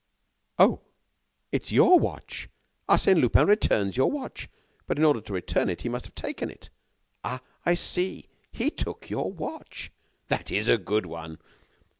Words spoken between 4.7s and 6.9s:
But, in order to return it, he must have taken it.